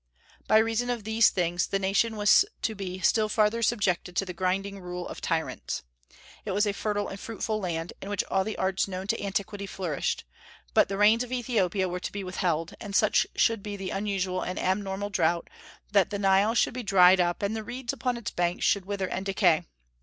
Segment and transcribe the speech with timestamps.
[0.47, 4.33] By reason of these things the nation was to be still farther subjected to the
[4.33, 5.83] grinding rule of tyrants.
[6.43, 9.67] It was a fertile and fruitful land, in which all the arts known to antiquity
[9.67, 10.23] flourished;
[10.73, 14.41] but the rains of Ethiopia were to be withheld, and such should be the unusual
[14.41, 15.45] and abnormal drouth
[15.91, 19.07] that the Nile should be dried up, and the reeds upon its banks should wither
[19.07, 19.65] and decay.